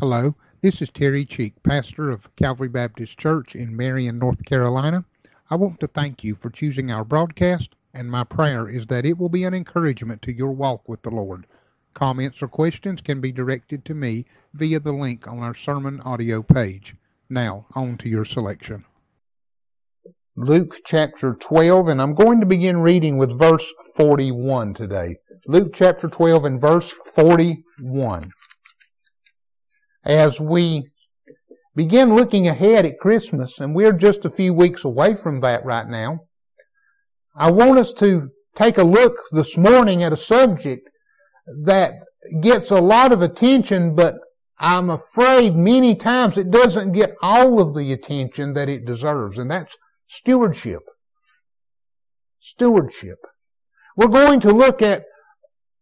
[0.00, 5.04] Hello, this is Terry Cheek, pastor of Calvary Baptist Church in Marion, North Carolina.
[5.50, 9.18] I want to thank you for choosing our broadcast, and my prayer is that it
[9.18, 11.48] will be an encouragement to your walk with the Lord.
[11.94, 14.24] Comments or questions can be directed to me
[14.54, 16.94] via the link on our sermon audio page.
[17.28, 18.84] Now, on to your selection.
[20.36, 25.16] Luke chapter 12, and I'm going to begin reading with verse 41 today.
[25.48, 28.30] Luke chapter 12 and verse 41.
[30.08, 30.88] As we
[31.76, 35.86] begin looking ahead at Christmas, and we're just a few weeks away from that right
[35.86, 36.20] now,
[37.36, 40.88] I want us to take a look this morning at a subject
[41.64, 41.92] that
[42.40, 44.14] gets a lot of attention, but
[44.58, 49.50] I'm afraid many times it doesn't get all of the attention that it deserves, and
[49.50, 50.82] that's Stewardship.
[52.40, 53.18] Stewardship.
[53.94, 55.04] We're going to look at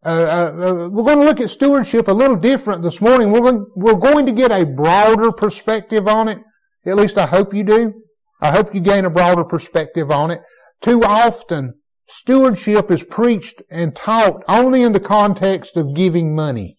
[0.06, 3.32] uh, uh, uh, we're going to look at stewardship a little different this morning.
[3.32, 6.38] We're going, we're going to get a broader perspective on it.
[6.86, 7.92] At least I hope you do.
[8.40, 10.42] I hope you gain a broader perspective on it.
[10.80, 16.76] Too often, stewardship is preached and taught only in the context of giving money.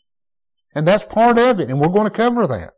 [0.73, 2.71] And that's part of it, and we're going to cover that.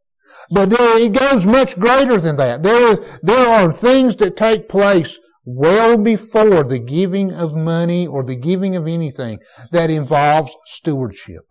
[0.50, 2.64] But there, it goes much greater than that.
[2.64, 5.20] There is, there are things that take place
[5.56, 9.40] well before the giving of money or the giving of anything
[9.72, 11.44] that involves stewardship.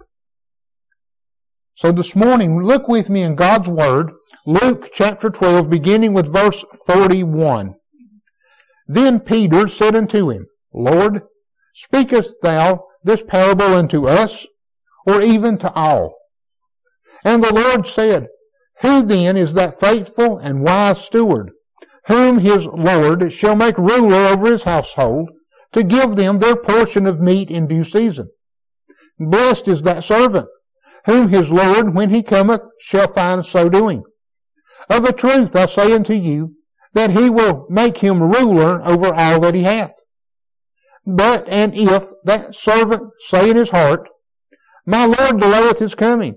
[1.75, 4.13] So this morning, look with me in God's Word,
[4.47, 7.75] Luke chapter 12, beginning with verse 41.
[8.87, 11.23] Then Peter said unto him, Lord,
[11.75, 14.47] speakest thou this parable unto us,
[15.07, 16.15] or even to all?
[17.25, 18.29] And the Lord said,
[18.81, 21.51] who then is that faithful and wise steward,
[22.09, 25.31] whom his Lord shall make ruler over his household,
[25.73, 28.31] to give them their portion of meat in due season?
[29.19, 30.49] Blessed is that servant,
[31.05, 34.03] whom his Lord, when he cometh, shall find so doing.
[34.89, 36.55] Of a truth I say unto you,
[36.95, 39.95] that he will make him ruler over all that he hath.
[41.07, 44.09] But, and if that servant say in his heart,
[44.87, 46.37] My Lord delayeth his coming,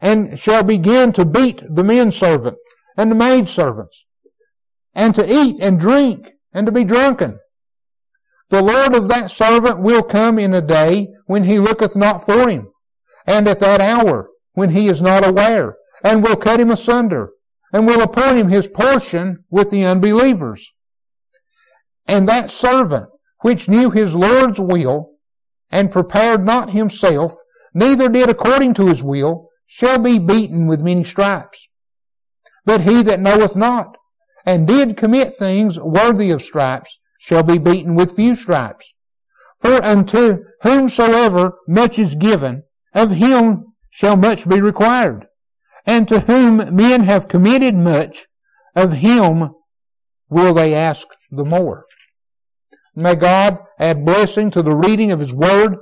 [0.00, 2.56] and shall begin to beat the men servant
[2.96, 4.04] and the maid servants,
[4.94, 7.38] and to eat and drink and to be drunken.
[8.50, 12.48] The Lord of that servant will come in a day when he looketh not for
[12.48, 12.68] him,
[13.26, 17.30] and at that hour when he is not aware, and will cut him asunder,
[17.72, 20.72] and will appoint him his portion with the unbelievers.
[22.06, 23.08] And that servant
[23.40, 25.12] which knew his Lord's will,
[25.70, 27.36] and prepared not himself,
[27.72, 31.66] neither did according to his will, shall be beaten with many stripes.
[32.64, 33.96] But he that knoweth not,
[34.44, 38.92] and did commit things worthy of stripes, shall be beaten with few stripes.
[39.58, 45.26] For unto whomsoever much is given, of him shall much be required.
[45.86, 48.26] And to whom men have committed much,
[48.74, 49.50] of him
[50.28, 51.86] will they ask the more.
[52.94, 55.76] May God add blessing to the reading of His Word.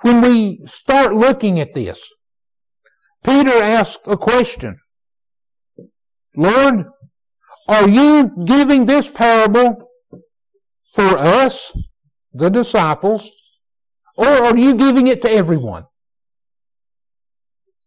[0.00, 2.08] When we start looking at this,
[3.22, 4.78] Peter asked a question.
[6.36, 6.86] Lord,
[7.66, 9.90] are you giving this parable
[10.92, 11.72] for us,
[12.32, 13.30] the disciples,
[14.16, 15.86] or are you giving it to everyone?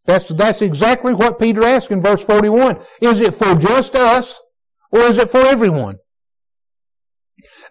[0.05, 2.79] That's, that's exactly what Peter asked in verse 41.
[3.01, 4.39] Is it for just us,
[4.91, 5.97] or is it for everyone?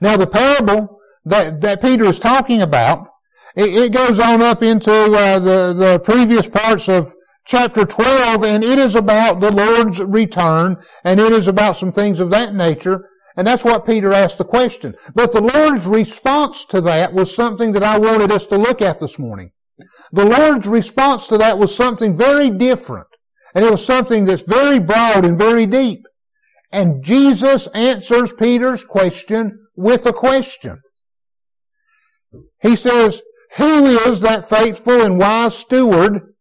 [0.01, 3.09] Now the parable that, that Peter is talking about,
[3.57, 7.16] it, it goes on up into uh, the, the previous parts of
[7.47, 12.21] chapter 12, and it is about the Lord's return, and it is about some things
[12.21, 13.09] of that nature.
[13.37, 14.95] And that's what Peter asked the question.
[15.15, 18.99] But the Lord's response to that was something that I wanted us to look at
[18.99, 19.53] this morning.
[20.13, 23.07] The Lord's response to that was something very different.
[23.55, 26.01] And it was something that's very broad and very deep.
[26.73, 30.81] And Jesus answers Peter's question with a question.
[32.61, 33.21] He says,
[33.57, 36.35] Who is that faithful and wise steward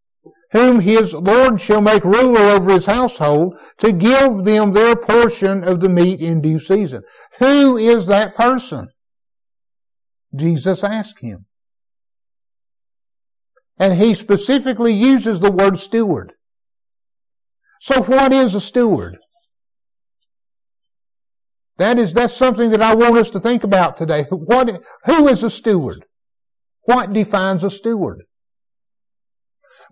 [0.52, 5.80] whom his Lord shall make ruler over his household, to give them their portion of
[5.80, 7.04] the meat in due season.
[7.40, 8.90] Who is that person?
[10.36, 11.46] Jesus asked him.
[13.78, 16.34] And he specifically uses the word steward.
[17.82, 19.18] So what is a steward?
[21.78, 24.24] That is, that's something that I want us to think about today.
[24.30, 26.06] What, who is a steward?
[26.84, 28.24] What defines a steward?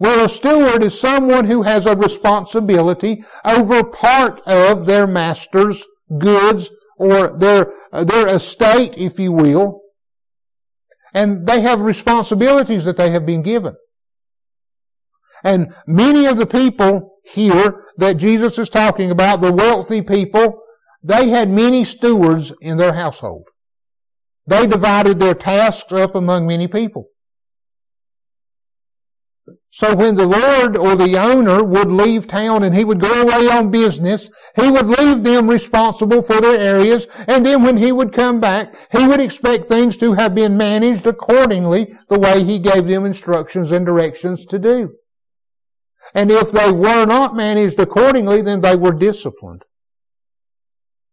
[0.03, 5.81] Well, a steward is someone who has a responsibility over part of their master's
[6.19, 9.79] goods or their, uh, their estate, if you will.
[11.13, 13.75] And they have responsibilities that they have been given.
[15.41, 20.63] And many of the people here that Jesus is talking about, the wealthy people,
[21.01, 23.45] they had many stewards in their household.
[24.47, 27.07] They divided their tasks up among many people.
[29.71, 33.49] So when the Lord or the owner would leave town and he would go away
[33.49, 38.13] on business, he would leave them responsible for their areas, and then when he would
[38.13, 42.87] come back, he would expect things to have been managed accordingly the way he gave
[42.87, 44.93] them instructions and directions to do.
[46.13, 49.65] And if they were not managed accordingly, then they were disciplined.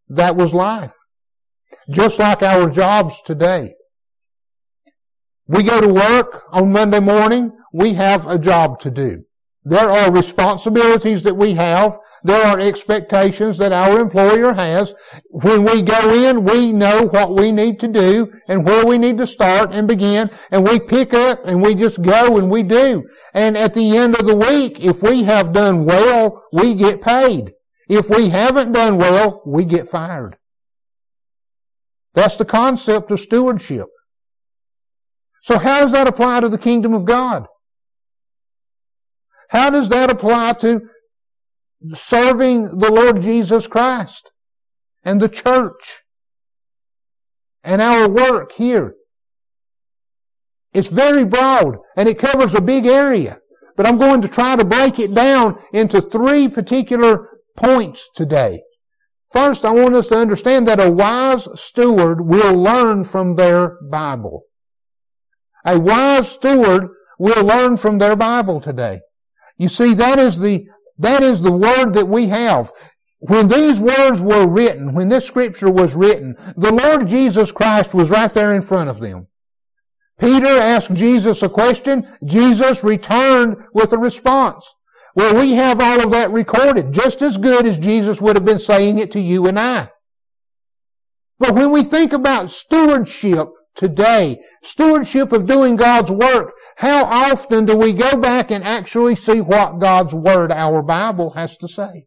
[0.08, 0.94] That was life.
[1.88, 3.74] Just like our jobs today.
[5.50, 9.24] We go to work on Monday morning, we have a job to do.
[9.64, 11.98] There are responsibilities that we have.
[12.22, 14.94] There are expectations that our employer has.
[15.28, 19.18] When we go in, we know what we need to do and where we need
[19.18, 20.30] to start and begin.
[20.52, 23.08] And we pick up and we just go and we do.
[23.34, 27.54] And at the end of the week, if we have done well, we get paid.
[27.88, 30.36] If we haven't done well, we get fired.
[32.14, 33.88] That's the concept of stewardship.
[35.42, 37.46] So how does that apply to the kingdom of God?
[39.48, 40.82] How does that apply to
[41.94, 44.30] serving the Lord Jesus Christ
[45.02, 46.02] and the church
[47.64, 48.94] and our work here?
[50.72, 53.38] It's very broad and it covers a big area.
[53.76, 58.62] But I'm going to try to break it down into three particular points today.
[59.32, 64.44] First, I want us to understand that a wise steward will learn from their Bible.
[65.64, 69.00] A wise steward will learn from their Bible today.
[69.58, 70.66] You see, that is the,
[70.98, 72.72] that is the word that we have.
[73.20, 78.08] When these words were written, when this scripture was written, the Lord Jesus Christ was
[78.08, 79.28] right there in front of them.
[80.18, 82.06] Peter asked Jesus a question.
[82.24, 84.74] Jesus returned with a response.
[85.14, 88.58] Well, we have all of that recorded, just as good as Jesus would have been
[88.58, 89.90] saying it to you and I.
[91.38, 94.40] But when we think about stewardship, today.
[94.62, 96.52] Stewardship of doing God's work.
[96.76, 101.56] How often do we go back and actually see what God's Word, our Bible, has
[101.58, 102.06] to say?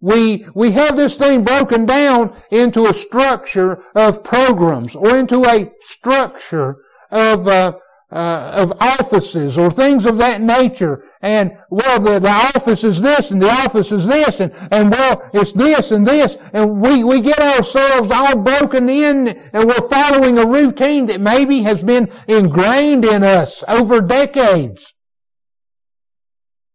[0.00, 5.70] We, we have this thing broken down into a structure of programs or into a
[5.80, 6.76] structure
[7.12, 7.78] of uh,
[8.12, 11.02] uh, of offices or things of that nature.
[11.22, 15.30] And well, the, the office is this and the office is this and, and well,
[15.32, 16.36] it's this and this.
[16.52, 21.62] And we, we get ourselves all broken in and we're following a routine that maybe
[21.62, 24.92] has been ingrained in us over decades.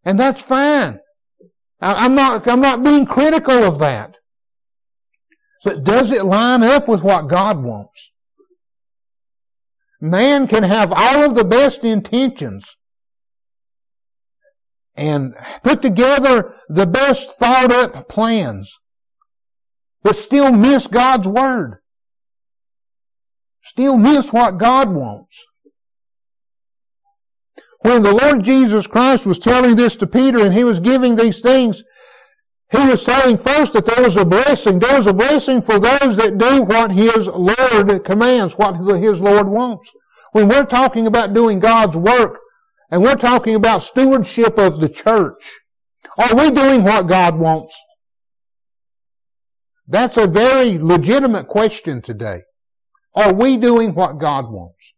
[0.04, 1.00] And that's fine.
[1.80, 4.18] I'm not, I'm not being critical of that.
[5.64, 8.12] But does it line up with what God wants?
[10.00, 12.76] Man can have all of the best intentions
[14.96, 18.80] and put together the best thought up plans,
[20.04, 21.80] but still miss God's Word.
[23.64, 25.46] Still miss what God wants.
[27.82, 31.42] When the Lord Jesus Christ was telling this to Peter and he was giving these
[31.42, 31.84] things,
[32.70, 34.80] he was saying first that there was a blessing.
[34.80, 39.48] There was a blessing for those that do what His Lord commands, what His Lord
[39.48, 39.90] wants.
[40.34, 42.40] When we're talking about doing God's work,
[42.92, 45.60] and we're talking about stewardship of the church,
[46.18, 47.78] are we doing what God wants?
[49.88, 52.42] That's a very legitimate question today.
[53.16, 54.94] Are we doing what God wants?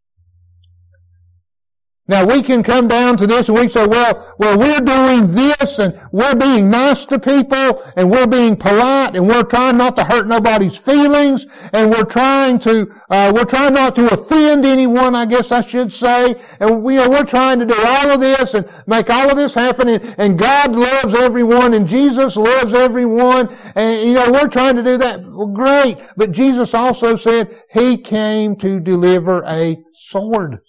[2.09, 5.77] Now we can come down to this and we say, well, well, we're doing this
[5.77, 10.03] and we're being nice to people and we're being polite and we're trying not to
[10.03, 15.27] hurt nobody's feelings and we're trying to, uh, we're trying not to offend anyone, I
[15.27, 16.33] guess I should say.
[16.59, 19.37] And we, you know, we're trying to do all of this and make all of
[19.37, 24.47] this happen and, and God loves everyone and Jesus loves everyone and, you know, we're
[24.47, 25.23] trying to do that.
[25.23, 25.99] Well, great.
[26.17, 30.61] But Jesus also said He came to deliver a sword.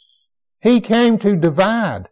[0.60, 2.08] He came to divide.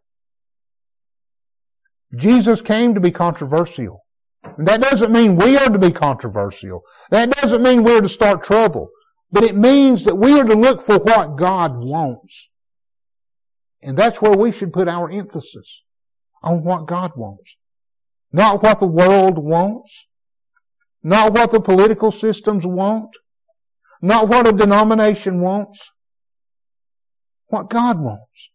[2.16, 4.04] Jesus came to be controversial.
[4.42, 6.82] And that doesn't mean we are to be controversial.
[7.10, 8.88] That doesn't mean we're to start trouble.
[9.30, 12.48] But it means that we are to look for what God wants.
[13.82, 15.82] And that's where we should put our emphasis
[16.42, 17.56] on what God wants.
[18.32, 20.06] Not what the world wants.
[21.02, 23.14] Not what the political systems want.
[24.00, 25.90] Not what a denomination wants
[27.48, 28.50] what God wants.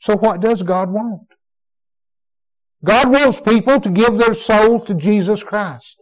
[0.00, 1.22] So what does God want?
[2.84, 5.96] God wants people to give their soul to Jesus Christ.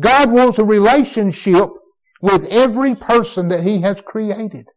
[0.00, 1.68] God wants a relationship
[2.20, 4.68] with every person that He has created.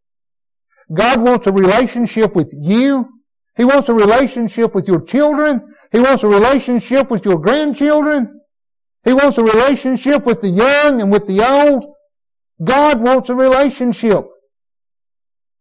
[0.93, 3.09] God wants a relationship with you,
[3.55, 5.73] He wants a relationship with your children.
[5.91, 8.41] He wants a relationship with your grandchildren.
[9.03, 11.85] He wants a relationship with the young and with the old.
[12.63, 14.25] God wants a relationship.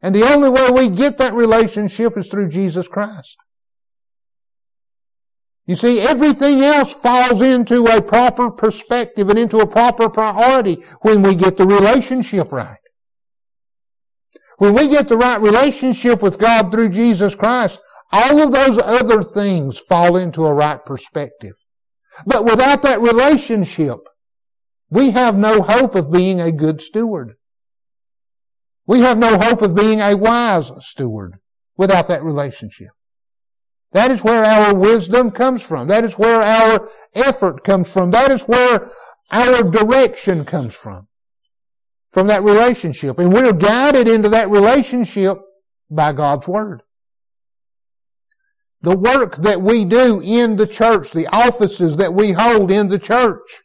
[0.02, 3.36] And the only way we get that relationship is through Jesus Christ.
[5.66, 11.22] You see, everything else falls into a proper perspective and into a proper priority when
[11.22, 12.78] we get the relationship right.
[14.58, 17.80] When we get the right relationship with God through Jesus Christ,
[18.12, 21.54] all of those other things fall into a right perspective.
[22.26, 24.00] But without that relationship,
[24.90, 27.36] we have no hope of being a good steward.
[28.90, 31.38] We have no hope of being a wise steward
[31.76, 32.88] without that relationship.
[33.92, 35.86] That is where our wisdom comes from.
[35.86, 38.10] That is where our effort comes from.
[38.10, 38.90] That is where
[39.30, 41.06] our direction comes from.
[42.10, 43.20] From that relationship.
[43.20, 45.38] And we're guided into that relationship
[45.88, 46.82] by God's Word.
[48.82, 52.98] The work that we do in the church, the offices that we hold in the
[52.98, 53.62] church,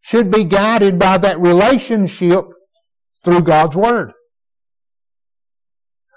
[0.00, 2.44] should be guided by that relationship
[3.24, 4.12] through God's Word.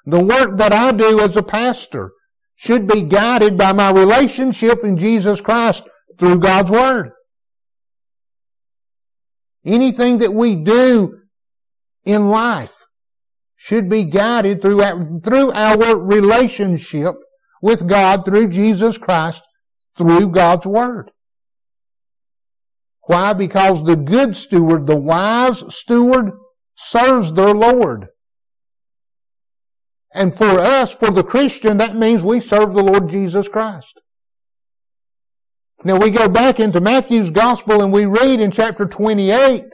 [0.06, 2.12] The work that I do as a pastor
[2.56, 7.12] should be guided by my relationship in Jesus Christ through God's Word.
[9.66, 11.18] Anything that we do
[12.04, 12.86] in life
[13.56, 17.16] should be guided through our, through our relationship
[17.62, 19.44] with God through Jesus Christ
[19.98, 21.10] through God's Word.
[23.08, 23.34] Why?
[23.34, 26.32] Because the good steward, the wise steward,
[26.76, 28.08] serves their Lord.
[30.14, 34.02] And for us, for the Christian, that means we serve the Lord Jesus Christ.
[35.84, 39.66] Now we go back into Matthew's Gospel and we read in chapter 28,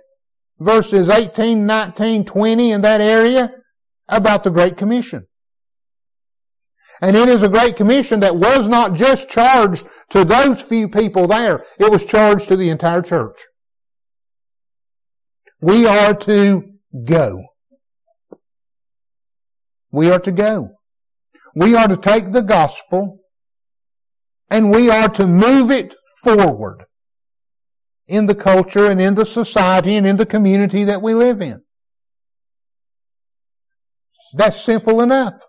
[0.60, 3.52] verses 18, 19, 20 in that area
[4.10, 5.28] about the Great Commission.
[7.02, 11.28] And it is a Great Commission that was not just charged to those few people
[11.28, 11.64] there.
[11.80, 13.40] It was charged to the entire church.
[15.62, 16.71] We are to
[17.06, 17.46] go.
[19.92, 20.72] We are to go.
[21.56, 23.20] We are to take the gospel
[24.50, 26.86] and we are to move it forward
[28.08, 31.62] in the culture and in the society and in the community that we live in.
[34.34, 35.42] That's simple enough.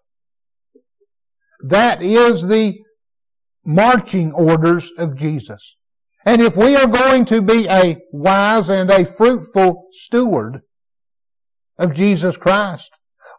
[1.65, 2.79] That is the
[3.65, 5.77] marching orders of Jesus.
[6.25, 10.63] And if we are going to be a wise and a fruitful steward
[11.79, 12.91] of Jesus Christ,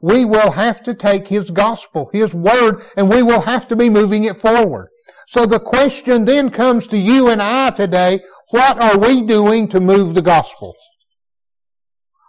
[0.01, 3.89] we will have to take His gospel, His word, and we will have to be
[3.89, 4.89] moving it forward.
[5.27, 9.79] So the question then comes to you and I today, what are we doing to
[9.79, 10.75] move the gospel?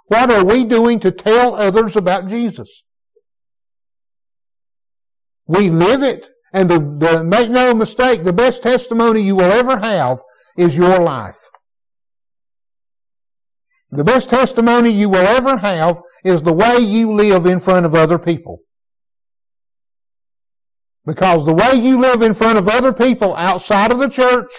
[0.07, 2.83] What are we doing to tell others about Jesus?
[5.47, 9.79] We live it, and the, the, make no mistake, the best testimony you will ever
[9.79, 10.23] have
[10.57, 11.44] is your life.
[13.95, 17.95] The best testimony you will ever have is the way you live in front of
[17.95, 18.59] other people.
[21.07, 24.51] Because the way you live in front of other people outside of the church,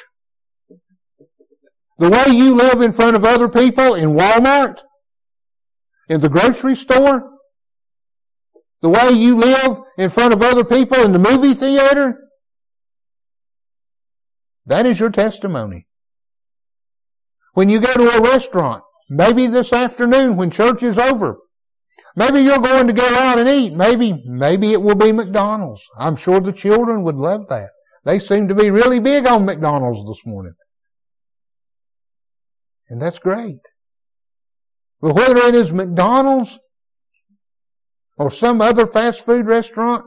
[1.98, 4.80] the way you live in front of other people in Walmart,
[6.08, 7.30] in the grocery store,
[8.82, 12.22] the way you live in front of other people in the movie theater,
[14.66, 15.88] that is your testimony.
[17.54, 21.38] When you go to a restaurant, maybe this afternoon when church is over,
[22.16, 23.74] Maybe you're going to go out and eat.
[23.74, 25.86] Maybe, maybe it will be McDonald's.
[25.98, 27.70] I'm sure the children would love that.
[28.06, 30.54] They seem to be really big on McDonald's this morning.
[32.90, 33.58] And that's great.
[35.02, 36.58] But whether it is McDonald's
[38.18, 40.06] or some other fast food restaurant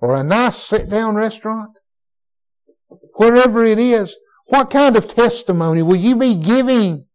[0.00, 1.78] or a nice sit down restaurant,
[3.16, 4.16] wherever it is,
[4.46, 7.05] what kind of testimony will you be giving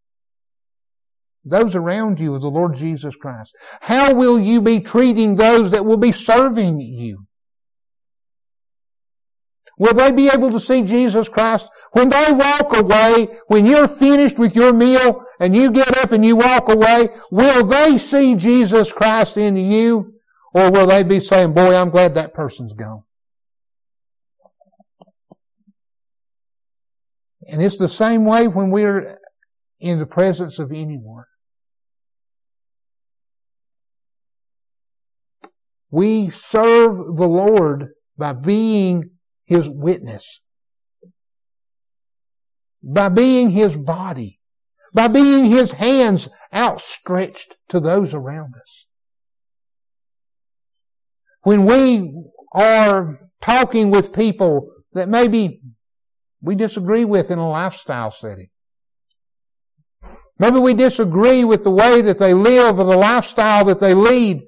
[1.44, 3.56] those around you of the Lord Jesus Christ?
[3.82, 7.26] How will you be treating those that will be serving you?
[9.78, 11.68] Will they be able to see Jesus Christ?
[11.94, 16.24] When they walk away, when you're finished with your meal and you get up and
[16.24, 20.14] you walk away, will they see Jesus Christ in you?
[20.54, 23.04] Or will they be saying, boy, I'm glad that person's gone?
[27.48, 29.18] And it's the same way when we're
[29.80, 31.26] in the presence of anyone.
[35.92, 39.12] We serve the Lord by being
[39.46, 40.42] His witness,
[42.82, 44.40] by being His body,
[44.94, 48.88] by being His hands outstretched to those around us.
[51.44, 52.14] When we
[52.54, 55.62] are talking with people that maybe
[56.42, 58.50] we disagree with in a lifestyle setting.
[60.40, 64.42] Maybe we disagree with the way that they live or the lifestyle that they lead.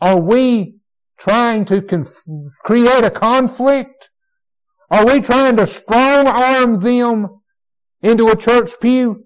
[0.00, 0.76] Are we
[1.18, 2.22] trying to conf-
[2.64, 4.10] create a conflict?
[4.90, 7.40] Are we trying to strong arm them
[8.02, 9.24] into a church pew?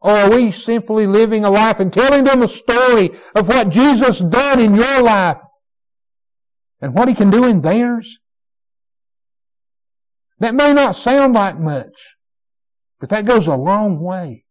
[0.00, 4.18] Or are we simply living a life and telling them a story of what Jesus
[4.18, 5.38] done in your life
[6.80, 8.18] and what he can do in theirs?
[10.38, 12.16] That may not sound like much,
[12.98, 14.46] but that goes a long way.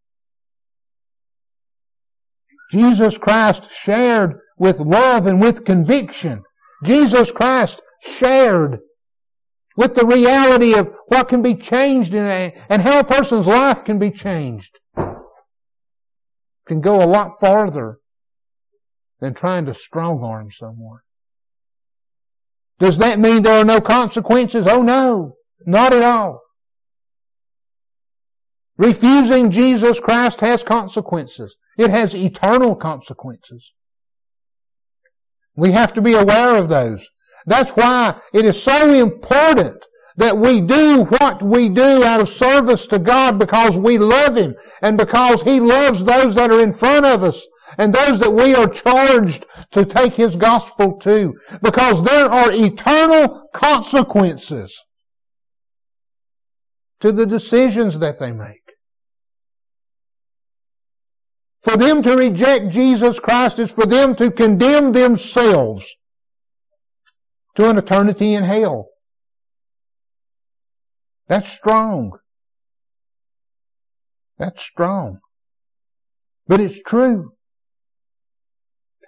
[2.72, 6.44] Jesus Christ shared with love and with conviction.
[6.84, 8.80] Jesus Christ shared
[9.76, 13.98] with the reality of what can be changed a, and how a person's life can
[13.98, 14.78] be changed.
[16.68, 18.00] Can go a lot farther
[19.20, 21.00] than trying to strong arm someone.
[22.78, 24.68] Does that mean there are no consequences?
[24.68, 25.36] Oh no,
[25.66, 26.42] not at all.
[28.78, 31.58] Refusing Jesus Christ has consequences.
[31.80, 33.72] It has eternal consequences.
[35.56, 37.08] We have to be aware of those.
[37.46, 39.86] That's why it is so important
[40.18, 44.56] that we do what we do out of service to God because we love Him
[44.82, 48.54] and because He loves those that are in front of us and those that we
[48.56, 54.78] are charged to take His gospel to because there are eternal consequences
[57.00, 58.59] to the decisions that they make.
[61.62, 65.96] For them to reject Jesus Christ is for them to condemn themselves
[67.56, 68.88] to an eternity in hell.
[71.28, 72.14] That's strong.
[74.38, 75.20] That's strong.
[76.48, 77.34] But it's true.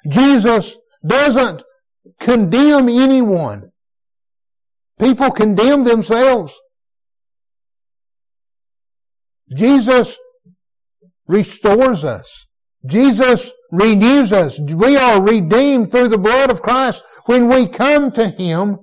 [0.08, 1.64] Jesus doesn't
[2.20, 3.72] condemn anyone.
[5.00, 6.54] People condemn themselves.
[9.56, 10.18] Jesus
[11.28, 12.48] restores us.
[12.86, 14.60] Jesus renews us.
[14.60, 17.04] We are redeemed through the blood of Christ.
[17.26, 18.80] When we come to Him,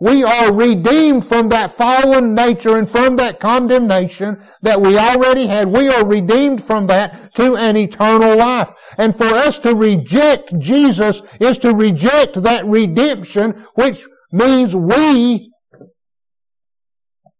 [0.00, 5.68] we are redeemed from that fallen nature and from that condemnation that we already had.
[5.68, 8.72] We are redeemed from that to an eternal life.
[8.98, 15.52] And for us to reject Jesus is to reject that redemption, which means we,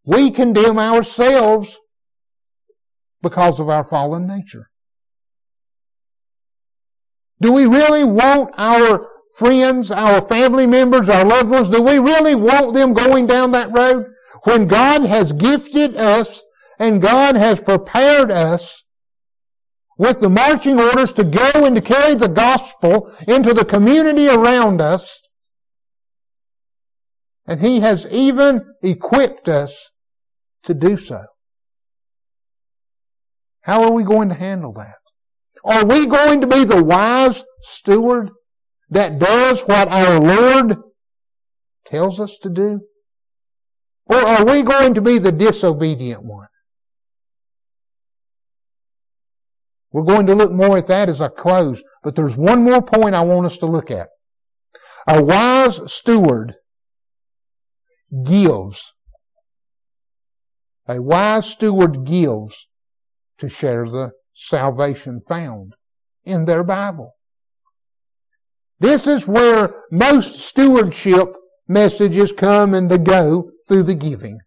[0.05, 1.77] we condemn ourselves
[3.22, 4.68] because of our fallen nature.
[7.42, 12.37] Do we really want our friends, our family members, our loved ones, do we really
[12.37, 14.07] want them going down that road?
[14.44, 16.40] When God has gifted us
[16.78, 18.85] and God has prepared us
[19.98, 24.81] with the marching orders to go and to carry the gospel into the community around
[24.81, 25.20] us,
[27.46, 29.90] and He has even equipped us
[30.62, 31.24] to do so.
[33.62, 35.01] How are we going to handle that?
[35.64, 38.31] Are we going to be the wise steward
[38.90, 40.77] that does what our Lord
[41.87, 42.81] tells us to do?
[44.07, 46.48] Or are we going to be the disobedient one?
[49.92, 53.14] We're going to look more at that as I close, but there's one more point
[53.14, 54.09] I want us to look at.
[55.07, 56.55] A wise steward
[58.25, 58.92] gives.
[60.88, 62.68] A wise steward gives
[63.38, 65.74] to share the salvation found
[66.24, 67.14] in their Bible.
[68.78, 71.36] This is where most stewardship
[71.68, 74.38] messages come and they go through the giving.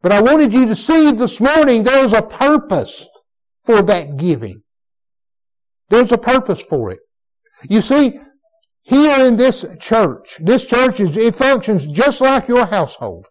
[0.00, 3.06] But I wanted you to see this morning there's a purpose
[3.64, 4.62] for that giving.
[5.90, 7.00] There's a purpose for it.
[7.68, 8.20] You see,
[8.82, 13.26] here in this church, this church is, it functions just like your household.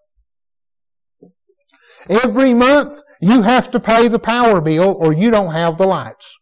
[2.09, 6.37] Every month, you have to pay the power bill or you don't have the lights.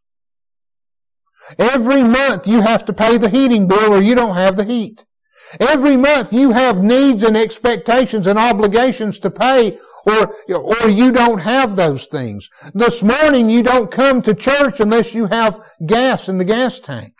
[1.59, 5.05] Every month, you have to pay the heating bill or you don't have the heat.
[5.59, 11.39] Every month, you have needs and expectations and obligations to pay or, or you don't
[11.39, 12.49] have those things.
[12.73, 17.13] This morning, you don't come to church unless you have gas in the gas tank.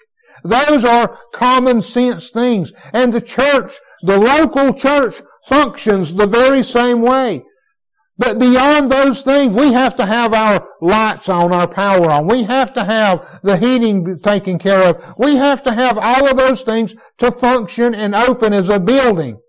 [0.44, 2.72] Those are common sense things.
[2.94, 7.44] And the church, the local church functions the very same way.
[8.17, 12.28] But beyond those things, we have to have our lights on, our power on.
[12.28, 15.15] We have to have the heating taken care of.
[15.17, 19.41] We have to have all of those things to function and open as a building.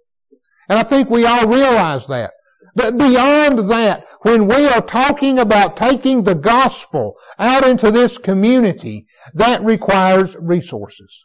[0.68, 2.32] And I think we all realize that.
[2.74, 9.06] But beyond that, when we are talking about taking the gospel out into this community,
[9.34, 11.24] that requires resources.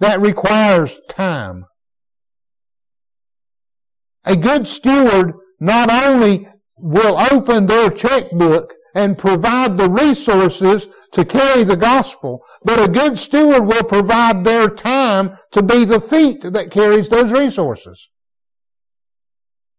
[0.00, 1.66] that requires time.
[4.24, 11.62] A good steward not only will open their checkbook and provide the resources to carry
[11.62, 16.70] the gospel, but a good steward will provide their time to be the feet that
[16.70, 18.08] carries those resources.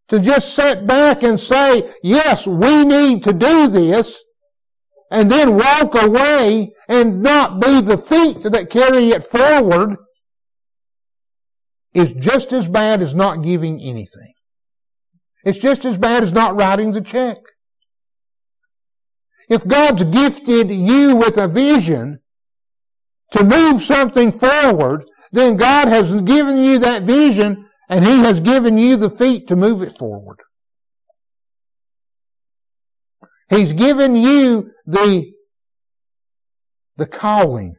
[0.09, 4.23] To just sit back and say, yes, we need to do this,
[5.09, 9.97] and then walk away and not be the feet that carry it forward
[11.93, 14.33] is just as bad as not giving anything.
[15.43, 17.37] It's just as bad as not writing the check.
[19.49, 22.19] If God's gifted you with a vision
[23.31, 28.77] to move something forward, then God has given you that vision and He has given
[28.77, 30.37] you the feet to move it forward.
[33.49, 35.33] He's given you the,
[36.95, 37.75] the calling.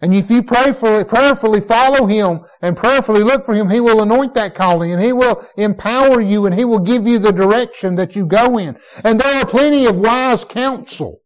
[0.00, 4.34] And if you prayerfully, prayerfully follow Him and prayerfully look for Him, He will anoint
[4.34, 8.14] that calling and He will empower you and He will give you the direction that
[8.14, 8.78] you go in.
[9.02, 11.20] And there are plenty of wise counsel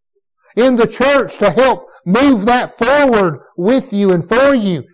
[0.56, 4.84] in the church to help move that forward with you and for you.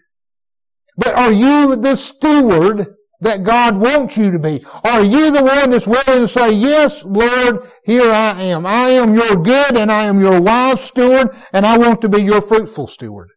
[0.97, 4.65] But are you the steward that God wants you to be?
[4.85, 8.67] Are you the one that's willing to say, yes, Lord, here I am.
[8.67, 12.23] I am your good and I am your wise steward and I want to be
[12.23, 13.31] your fruitful steward.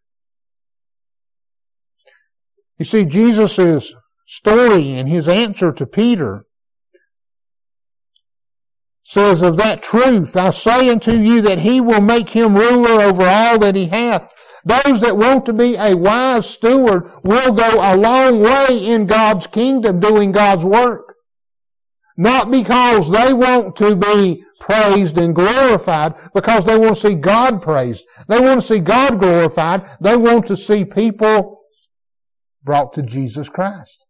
[2.81, 3.93] You see, Jesus'
[4.25, 6.47] story and his answer to Peter
[9.03, 13.21] says, Of that truth I say unto you that he will make him ruler over
[13.21, 14.33] all that he hath.
[14.65, 19.45] Those that want to be a wise steward will go a long way in God's
[19.45, 21.13] kingdom doing God's work.
[22.17, 27.61] Not because they want to be praised and glorified, because they want to see God
[27.61, 28.07] praised.
[28.27, 29.87] They want to see God glorified.
[30.01, 31.60] They want to see people
[32.63, 34.05] brought to Jesus Christ.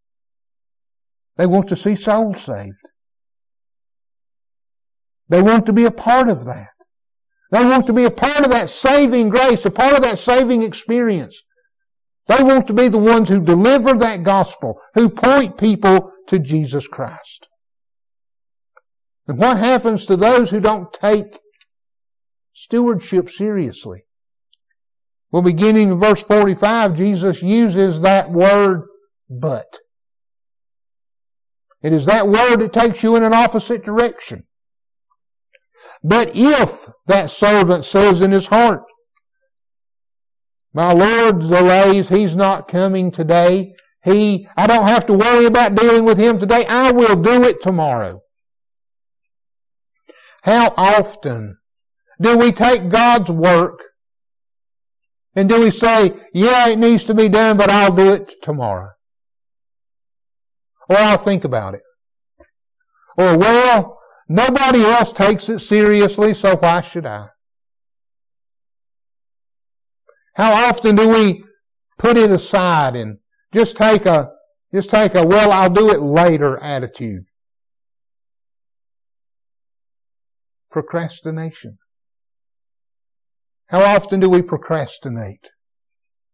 [1.38, 2.90] They want to see souls saved.
[5.30, 6.70] They want to be a part of that.
[7.52, 10.62] They want to be a part of that saving grace, a part of that saving
[10.62, 11.42] experience.
[12.28, 16.88] They want to be the ones who deliver that gospel, who point people to Jesus
[16.88, 17.48] Christ.
[19.28, 21.40] And what happens to those who don't take
[22.54, 24.04] stewardship seriously?
[25.32, 28.88] Well, beginning in verse 45, Jesus uses that word,
[29.30, 29.80] but.
[31.82, 34.44] It is that word that takes you in an opposite direction.
[36.04, 38.84] But if that servant says in his heart,
[40.74, 43.74] my Lord delays, he's not coming today.
[44.04, 46.66] He, I don't have to worry about dealing with him today.
[46.66, 48.22] I will do it tomorrow.
[50.44, 51.58] How often
[52.20, 53.80] do we take God's work
[55.36, 58.90] and do we say, yeah, it needs to be done, but I'll do it tomorrow?
[60.90, 61.82] Or I'll think about it.
[63.18, 67.30] Or, well, nobody else takes it seriously, so why should I?
[70.36, 71.44] How often do we
[71.98, 73.20] put it aside and
[73.54, 74.32] just take a,
[74.74, 77.26] just take a, well, I'll do it later attitude?
[80.72, 81.78] Procrastination.
[83.72, 85.50] How often do we procrastinate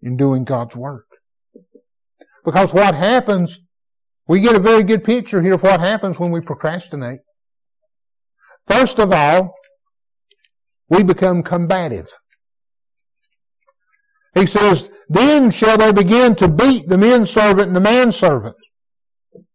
[0.02, 1.06] in doing God's work?
[2.44, 3.60] Because what happens,
[4.28, 7.20] we get a very good picture here of what happens when we procrastinate.
[8.66, 9.54] First of all,
[10.90, 12.08] we become combative.
[14.34, 18.56] He says, then shall they begin to beat the men servant and the manservant.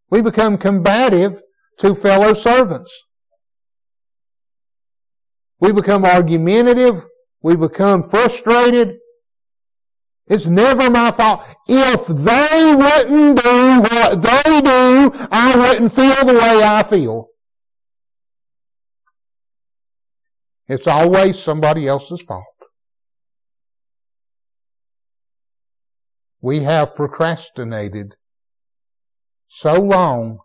[0.08, 1.40] We become combative
[1.78, 2.92] to fellow servants.
[5.58, 7.06] We become argumentative.
[7.42, 8.98] We become frustrated.
[10.26, 11.42] It's never my fault.
[11.68, 17.28] If they wouldn't do what they do, I wouldn't feel the way I feel.
[20.68, 22.46] It's always somebody else's fault.
[26.40, 28.14] We have procrastinated
[29.48, 30.38] so long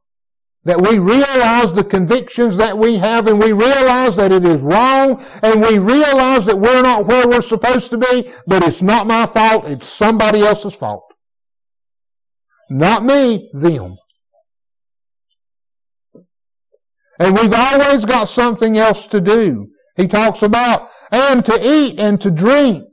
[0.67, 5.23] that we realize the convictions that we have and we realize that it is wrong
[5.41, 9.25] and we realize that we're not where we're supposed to be, but it's not my
[9.25, 11.05] fault, it's somebody else's fault.
[12.69, 13.95] Not me, them.
[17.17, 19.69] And we've always got something else to do.
[19.95, 22.83] He talks about, and to eat and to drink.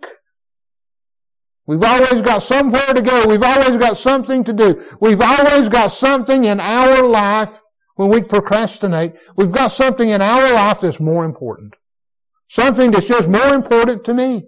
[1.67, 3.27] We've always got somewhere to go.
[3.27, 4.81] We've always got something to do.
[5.01, 7.61] We've always got something in our life
[7.95, 11.77] when we procrastinate, we've got something in our life that's more important.
[12.49, 14.47] Something that's just more important to me.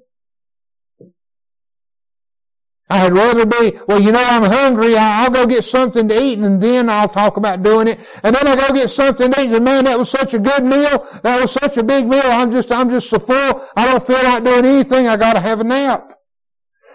[2.89, 4.97] I had rather be, well, you know, I'm hungry.
[4.97, 7.99] I'll go get something to eat and then I'll talk about doing it.
[8.23, 10.63] And then I go get something to eat and man, that was such a good
[10.63, 11.05] meal.
[11.25, 12.23] That was such a big meal.
[12.25, 13.69] I'm just, I'm just so full.
[13.77, 15.09] I don't feel like doing anything.
[15.09, 16.13] I gotta have a nap.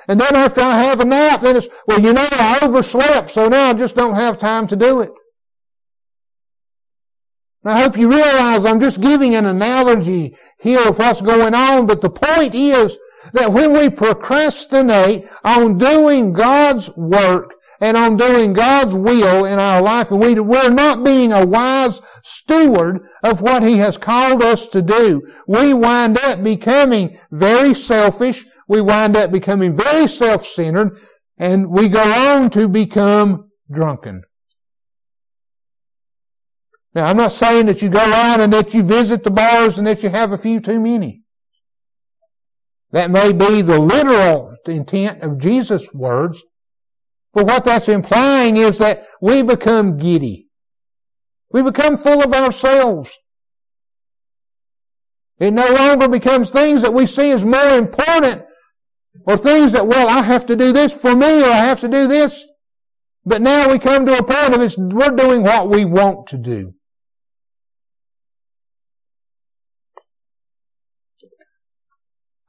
[0.07, 3.47] And then after I have a nap, then it's, well, you know, I overslept, so
[3.49, 5.11] now I just don't have time to do it.
[7.63, 12.02] I hope you realize I'm just giving an analogy here of what's going on, but
[12.02, 12.97] the point is
[13.34, 19.80] that when we procrastinate on doing God's work and on doing God's will in our
[19.80, 24.67] life, and we, we're not being a wise steward of what He has called us
[24.69, 30.97] to do, we wind up becoming very selfish, we wind up becoming very self-centered,
[31.38, 34.24] and we go on to become drunken.
[36.93, 39.88] Now, I'm not saying that you go around and that you visit the bars and
[39.88, 41.21] that you have a few too many.
[42.91, 46.43] That may be the literal intent of Jesus' words,
[47.34, 50.49] but what that's implying is that we become giddy.
[51.51, 53.10] We become full of ourselves.
[55.39, 58.43] It no longer becomes things that we see as more important
[59.25, 61.88] or things that, well, I have to do this for me or I have to
[61.88, 62.45] do this.
[63.25, 66.38] But now we come to a point of it's, we're doing what we want to
[66.38, 66.73] do.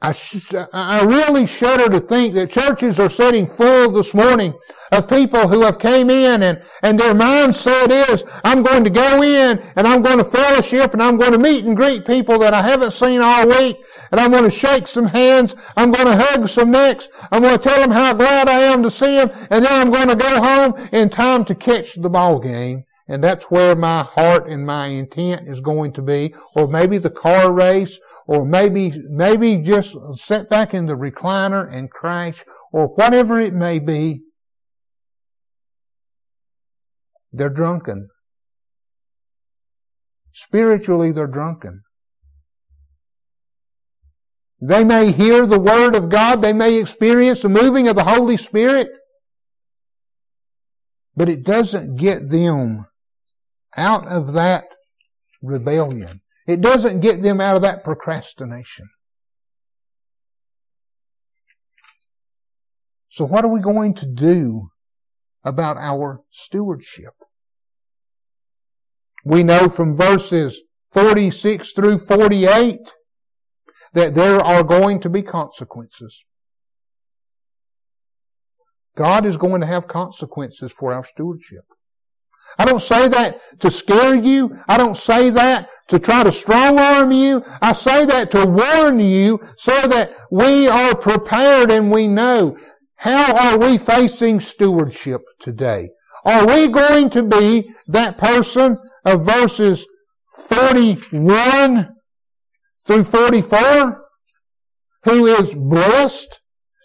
[0.04, 4.52] I, sh- I really shudder to think that churches are sitting full this morning
[4.90, 9.22] of people who have came in and, and their mindset is, I'm going to go
[9.22, 12.52] in and I'm going to fellowship and I'm going to meet and greet people that
[12.52, 13.76] I haven't seen all week
[14.10, 15.54] and I'm going to shake some hands.
[15.76, 17.08] I'm going to hug some necks.
[17.30, 19.92] I'm going to tell them how glad I am to see them and then I'm
[19.92, 24.02] going to go home in time to catch the ball game and that's where my
[24.02, 26.34] heart and my intent is going to be.
[26.54, 31.90] Or maybe the car race, or maybe, maybe just sit back in the recliner and
[31.90, 34.22] crash, or whatever it may be.
[37.32, 38.08] They're drunken.
[40.32, 41.82] Spiritually, they're drunken.
[44.60, 46.40] They may hear the Word of God.
[46.40, 48.88] They may experience the moving of the Holy Spirit.
[51.16, 52.86] But it doesn't get them
[53.76, 54.64] out of that
[55.42, 56.20] rebellion.
[56.46, 58.88] It doesn't get them out of that procrastination.
[63.08, 64.70] So what are we going to do
[65.44, 67.12] about our stewardship?
[69.24, 72.78] We know from verses 46 through 48
[73.92, 76.24] that there are going to be consequences.
[78.96, 81.64] God is going to have consequences for our stewardship.
[82.59, 84.59] I don't say that to scare you.
[84.68, 87.44] I don't say that to try to strong arm you.
[87.61, 92.57] I say that to warn you so that we are prepared and we know
[92.96, 95.90] how are we facing stewardship today?
[96.24, 99.85] Are we going to be that person of verses
[100.46, 101.94] 41
[102.87, 104.05] through 44
[105.05, 106.40] who is blessed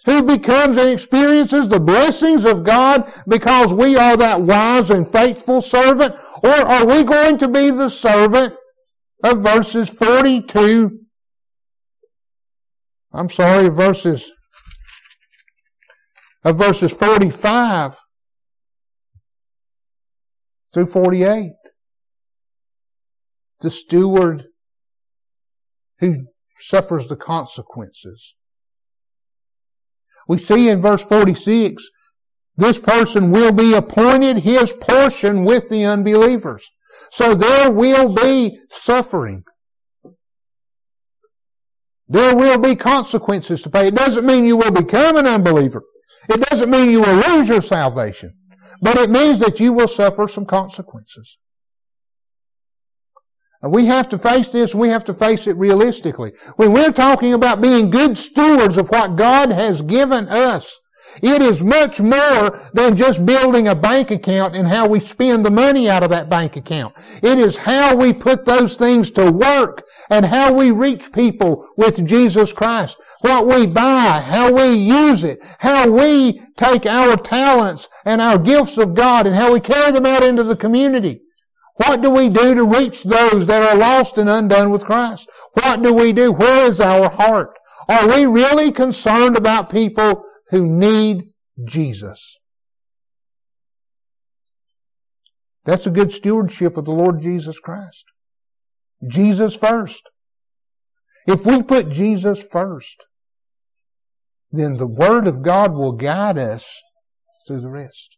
[0.08, 5.62] who becomes and experiences the blessings of God because we are that wise and faithful
[5.62, 6.16] servant?
[6.42, 8.56] Or are we going to be the servant
[9.22, 10.98] of verses 42?
[13.12, 14.32] I'm sorry, verses
[16.46, 18.00] of verses 45
[20.74, 21.52] through 48.
[23.60, 24.46] The steward
[26.00, 26.28] who
[26.62, 28.37] suffers the consequences
[30.28, 31.84] we see in verse 46,
[32.58, 36.70] this person will be appointed his portion with the unbelievers.
[37.12, 39.44] So there will be suffering.
[42.10, 43.88] There will be consequences to pay.
[43.88, 45.84] It doesn't mean you will become an unbeliever.
[46.30, 48.34] It doesn't mean you will lose your salvation.
[48.82, 51.38] But it means that you will suffer some consequences.
[53.68, 56.32] And we have to face this, we have to face it realistically.
[56.56, 60.80] When we're talking about being good stewards of what God has given us,
[61.22, 65.52] it is much more than just building a bank account and how we spend the
[65.52, 66.96] money out of that bank account.
[67.22, 72.08] It is how we put those things to work and how we reach people with
[72.08, 72.96] Jesus Christ.
[73.20, 78.78] What we buy, how we use it, how we take our talents and our gifts
[78.78, 81.24] of God and how we carry them out into the community.
[81.78, 85.30] What do we do to reach those that are lost and undone with Christ?
[85.54, 86.32] What do we do?
[86.32, 87.52] Where is our heart?
[87.88, 92.38] Are we really concerned about people who need Jesus?
[95.66, 98.06] That's a good stewardship of the Lord Jesus Christ.
[99.08, 100.02] Jesus first.
[101.28, 103.06] If we put Jesus first,
[104.52, 106.82] then the Word of God will guide us
[107.46, 108.17] through the rest.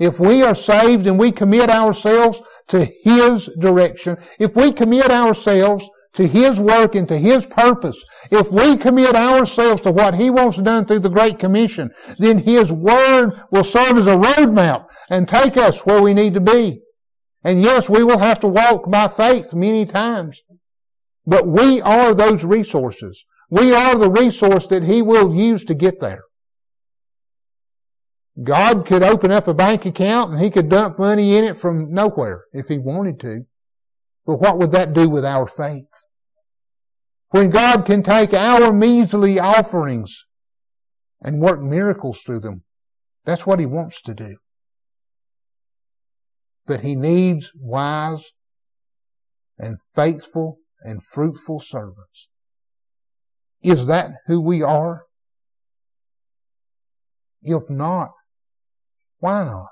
[0.00, 5.86] If we are saved and we commit ourselves to His direction, if we commit ourselves
[6.14, 10.56] to His work and to His purpose, if we commit ourselves to what He wants
[10.56, 15.58] done through the Great Commission, then His Word will serve as a roadmap and take
[15.58, 16.80] us where we need to be.
[17.44, 20.40] And yes, we will have to walk by faith many times.
[21.26, 23.26] But we are those resources.
[23.50, 26.22] We are the resource that He will use to get there.
[28.42, 31.92] God could open up a bank account and He could dump money in it from
[31.92, 33.46] nowhere if He wanted to.
[34.24, 35.86] But what would that do with our faith?
[37.30, 40.24] When God can take our measly offerings
[41.20, 42.64] and work miracles through them,
[43.24, 44.36] that's what He wants to do.
[46.66, 48.32] But He needs wise
[49.58, 52.28] and faithful and fruitful servants.
[53.62, 55.02] Is that who we are?
[57.42, 58.12] If not,
[59.20, 59.68] why not?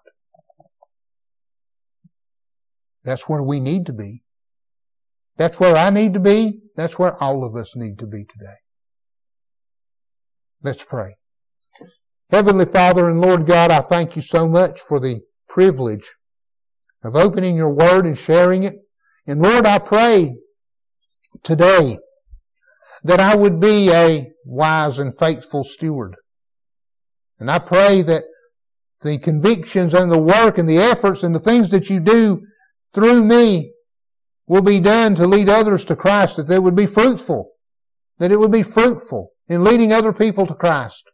[3.05, 4.23] That's where we need to be.
[5.37, 6.61] That's where I need to be.
[6.77, 8.57] That's where all of us need to be today.
[10.63, 11.17] Let's pray.
[12.31, 16.07] Heavenly Father and Lord God, I thank you so much for the privilege
[17.03, 18.75] of opening your word and sharing it.
[19.27, 20.37] And Lord, I pray
[21.43, 21.99] today
[23.05, 26.17] that I would be a wise and faithful steward.
[27.39, 28.25] And I pray that
[29.03, 32.43] the convictions and the work and the efforts and the things that you do
[32.95, 33.73] through me
[34.47, 37.53] will be done to lead others to Christ, that they would be fruitful,
[38.19, 41.05] that it would be fruitful in leading other people to Christ.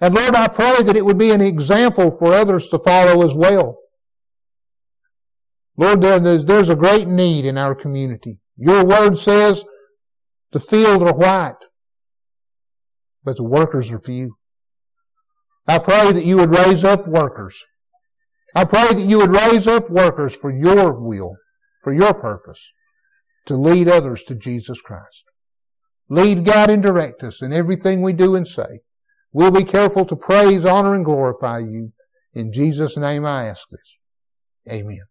[0.00, 3.34] And Lord, I pray that it would be an example for others to follow as
[3.34, 3.78] well.
[5.76, 8.38] Lord, there's, there's a great need in our community.
[8.56, 9.64] Your word says
[10.52, 11.56] the field are white,
[13.24, 14.36] but the workers are few.
[15.70, 17.56] I pray that you would raise up workers.
[18.56, 21.36] I pray that you would raise up workers for your will,
[21.84, 22.72] for your purpose,
[23.46, 25.22] to lead others to Jesus Christ.
[26.08, 28.80] Lead, guide, and direct us in everything we do and say.
[29.32, 31.92] We'll be careful to praise, honor, and glorify you.
[32.34, 33.96] In Jesus' name I ask this.
[34.68, 35.09] Amen.